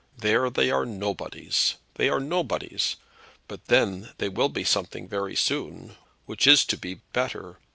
[0.17, 2.95] There they are nobodies they are nobodies;
[3.47, 7.59] but then they will be something very soon, which is to be better.